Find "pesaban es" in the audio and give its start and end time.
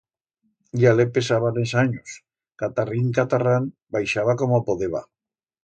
1.17-1.75